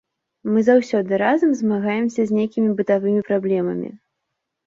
[0.53, 3.89] Мы заўсёды разам змагаемся з нейкімі бытавымі праблемамі.